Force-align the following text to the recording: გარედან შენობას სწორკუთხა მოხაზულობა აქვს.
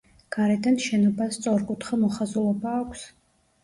გარედან 0.35 0.79
შენობას 0.85 1.39
სწორკუთხა 1.41 2.03
მოხაზულობა 2.07 2.77
აქვს. 2.85 3.09